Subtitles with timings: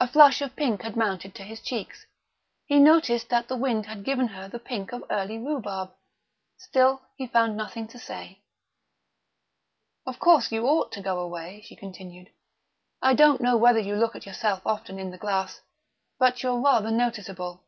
[0.00, 2.06] A flush of pink had mounted to his cheeks.
[2.66, 5.92] He noticed that the wind had given her the pink of early rhubarb.
[6.56, 8.40] Still he found nothing to say.
[10.06, 12.30] "Of course, you ought to go away," she continued.
[13.00, 15.60] "I don't know whether you look at yourself often in the glass,
[16.18, 17.62] but you're rather noticeable.